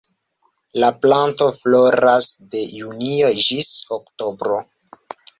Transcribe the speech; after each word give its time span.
La 0.83 0.87
planto 1.01 1.49
floras 1.57 2.29
de 2.55 2.63
junio 2.77 3.29
ĝis 3.49 3.69
oktobro. 3.99 4.57